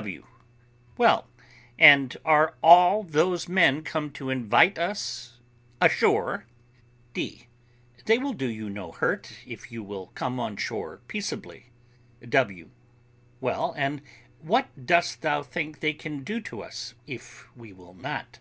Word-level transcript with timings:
W. 0.00 0.24
Well, 0.96 1.28
and 1.78 2.16
are 2.24 2.56
all 2.62 3.02
those 3.02 3.50
men 3.50 3.82
come 3.82 4.10
to 4.12 4.30
invite 4.30 4.78
us 4.78 5.40
ashore? 5.78 6.46
D. 7.12 7.48
They 8.06 8.16
will 8.16 8.32
do 8.32 8.46
you 8.48 8.70
no 8.70 8.92
hurt, 8.92 9.30
if 9.44 9.70
you 9.70 9.82
will 9.82 10.06
come 10.14 10.40
on 10.40 10.56
shore 10.56 11.02
peaceably. 11.06 11.66
W. 12.26 12.70
Well, 13.42 13.74
and 13.76 14.00
what 14.40 14.86
dost 14.86 15.20
thou 15.20 15.42
think 15.42 15.80
they 15.80 15.92
can 15.92 16.24
do 16.24 16.40
to 16.44 16.62
us, 16.62 16.94
if 17.06 17.54
we 17.54 17.70
will 17.70 17.92
not? 17.92 18.38